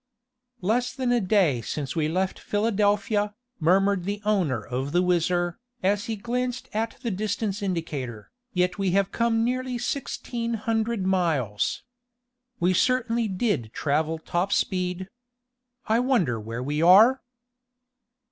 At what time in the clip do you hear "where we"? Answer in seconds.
16.39-16.81